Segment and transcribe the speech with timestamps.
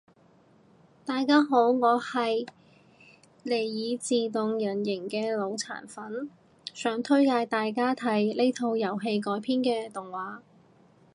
[1.05, 2.47] 大家好我係
[3.43, 3.53] 尼
[3.93, 6.27] 爾自動人形嘅腦殘粉，
[6.73, 10.39] 想推介大家睇呢套遊戲改編嘅動畫